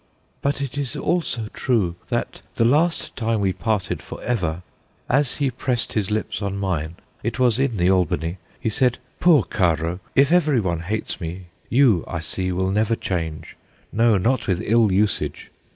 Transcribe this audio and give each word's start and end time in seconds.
'But 0.41 0.61
it 0.63 0.79
is 0.79 0.95
also 0.95 1.45
true, 1.53 1.95
that, 2.09 2.41
the 2.55 2.65
last 2.65 3.15
time 3.15 3.39
we 3.39 3.53
parted 3.53 4.01
for 4.01 4.19
ever, 4.23 4.63
as 5.07 5.37
he 5.37 5.51
pressed 5.51 5.93
his 5.93 6.09
lips 6.09 6.41
on 6.41 6.57
mine 6.57 6.95
(it 7.21 7.37
was 7.37 7.59
in 7.59 7.77
the 7.77 7.91
Albany), 7.91 8.39
he 8.59 8.67
said," 8.67 8.97
Poor 9.19 9.43
Caro, 9.43 9.99
if 10.15 10.31
every 10.31 10.59
one 10.59 10.79
hates 10.79 11.21
me, 11.21 11.49
you, 11.69 12.03
I 12.07 12.19
see, 12.19 12.51
will 12.51 12.71
never 12.71 12.95
change 12.95 13.55
no, 13.93 14.17
not 14.17 14.47
with 14.47 14.59
ill 14.65 14.91
usage 14.91 15.51